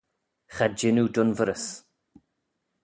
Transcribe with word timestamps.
Cha 0.55 0.65
jean 0.77 0.99
oo 1.01 1.09
dunverys. 1.13 1.65